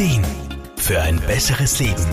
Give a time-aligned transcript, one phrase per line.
[0.00, 0.24] Ideen
[0.78, 2.06] für ein besseres Leben.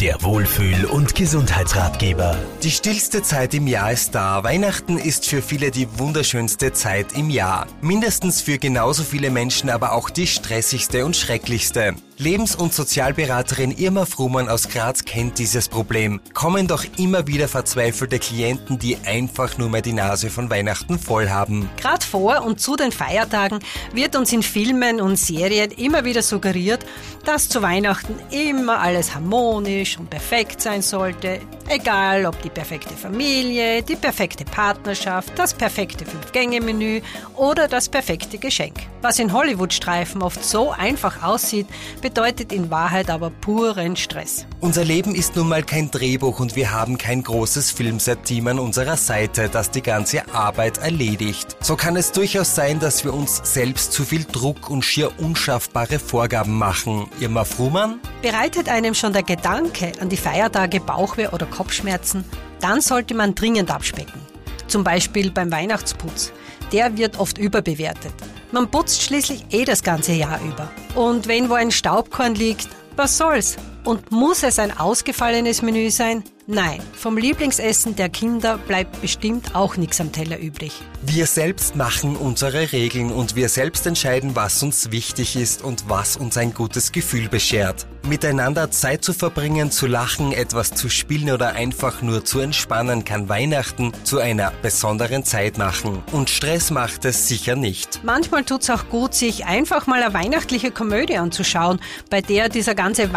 [0.00, 2.34] Der Wohlfühl- und Gesundheitsratgeber.
[2.62, 4.42] Die stillste Zeit im Jahr ist da.
[4.44, 7.66] Weihnachten ist für viele die wunderschönste Zeit im Jahr.
[7.82, 11.96] Mindestens für genauso viele Menschen aber auch die stressigste und schrecklichste.
[12.20, 16.20] Lebens- und Sozialberaterin Irma Frumann aus Graz kennt dieses Problem.
[16.34, 21.28] Kommen doch immer wieder verzweifelte Klienten, die einfach nur mehr die Nase von Weihnachten voll
[21.28, 21.70] haben.
[21.76, 23.60] Gerade vor und zu den Feiertagen
[23.92, 26.84] wird uns in Filmen und Serien immer wieder suggeriert,
[27.24, 31.38] dass zu Weihnachten immer alles harmonisch und perfekt sein sollte.
[31.68, 37.00] Egal ob die perfekte Familie, die perfekte Partnerschaft, das perfekte Fünf-Gänge-Menü
[37.36, 38.74] oder das perfekte Geschenk.
[39.02, 41.66] Was in Hollywood-Streifen oft so einfach aussieht,
[42.08, 44.46] bedeutet in Wahrheit aber puren Stress.
[44.60, 48.96] Unser Leben ist nun mal kein Drehbuch und wir haben kein großes Filmset-Team an unserer
[48.96, 51.58] Seite, das die ganze Arbeit erledigt.
[51.60, 55.98] So kann es durchaus sein, dass wir uns selbst zu viel Druck und schier unschaffbare
[55.98, 57.10] Vorgaben machen.
[57.20, 58.00] Irma Frumann?
[58.22, 62.24] Bereitet einem schon der Gedanke an die Feiertage Bauchweh oder Kopfschmerzen,
[62.62, 64.22] dann sollte man dringend abspecken.
[64.66, 66.32] Zum Beispiel beim Weihnachtsputz.
[66.72, 68.14] Der wird oft überbewertet.
[68.50, 70.70] Man putzt schließlich eh das ganze Jahr über.
[70.94, 73.56] Und wenn wo ein Staubkorn liegt, was soll's?
[73.84, 76.24] Und muss es ein ausgefallenes Menü sein?
[76.50, 80.72] Nein, vom Lieblingsessen der Kinder bleibt bestimmt auch nichts am Teller übrig.
[81.02, 86.16] Wir selbst machen unsere Regeln und wir selbst entscheiden, was uns wichtig ist und was
[86.16, 87.86] uns ein gutes Gefühl beschert.
[88.08, 93.28] Miteinander Zeit zu verbringen, zu lachen, etwas zu spielen oder einfach nur zu entspannen, kann
[93.28, 96.02] Weihnachten zu einer besonderen Zeit machen.
[96.12, 98.00] Und Stress macht es sicher nicht.
[98.04, 103.12] Manchmal tut's auch gut, sich einfach mal eine weihnachtliche Komödie anzuschauen, bei der dieser ganze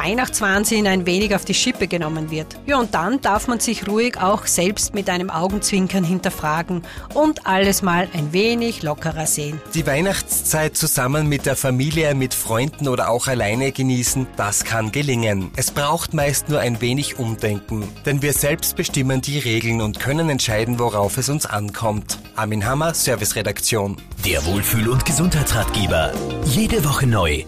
[0.52, 2.60] Weihnachtswahnsinn ein wenig auf die Schippe genommen wird.
[2.66, 7.82] Ja, und dann darf man sich ruhig auch selbst mit einem Augenzwinkern hinterfragen und alles
[7.82, 9.62] mal ein wenig lockerer sehen.
[9.74, 15.52] Die Weihnachtszeit zusammen mit der Familie, mit Freunden oder auch alleine genießen, das kann gelingen.
[15.56, 20.30] Es braucht meist nur ein wenig Umdenken, denn wir selbst bestimmen die Regeln und können
[20.30, 22.20] entscheiden, worauf es uns ankommt.
[22.36, 23.98] Armin Hammer, Serviceredaktion.
[24.26, 26.12] Der Wohlfühl- und Gesundheitsratgeber.
[26.46, 27.46] Jede Woche neu